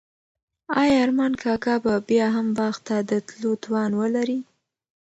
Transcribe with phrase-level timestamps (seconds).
[0.79, 4.39] آیا ارمان کاکا به بیا هم باغ ته د تلو توان ولري؟